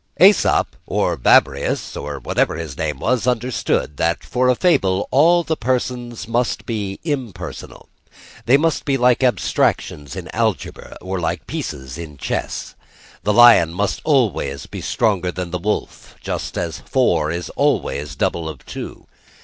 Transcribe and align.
Æsop, 0.19 0.65
or 0.87 1.15
Babrius 1.15 1.95
(or 1.95 2.17
whatever 2.17 2.55
his 2.55 2.75
name 2.75 2.97
was), 2.97 3.27
understood 3.27 3.97
that, 3.97 4.23
for 4.23 4.49
a 4.49 4.55
fable, 4.55 5.07
all 5.11 5.43
the 5.43 5.55
persons 5.55 6.27
must 6.27 6.65
be 6.65 6.99
impersonal. 7.03 7.87
They 8.47 8.57
must 8.57 8.83
be 8.83 8.97
like 8.97 9.23
abstractions 9.23 10.15
in 10.15 10.27
algebra, 10.33 10.97
or 11.01 11.19
like 11.19 11.45
pieces 11.45 11.99
in 11.99 12.17
chess. 12.17 12.73
The 13.21 13.33
lion 13.33 13.75
must 13.75 14.01
always 14.03 14.65
be 14.65 14.81
stronger 14.81 15.31
than 15.31 15.51
the 15.51 15.59
wolf, 15.59 16.15
just 16.19 16.57
as 16.57 16.79
four 16.79 17.29
is 17.29 17.51
always 17.51 18.15
double 18.15 18.49
of 18.49 18.65
two. 18.65 19.05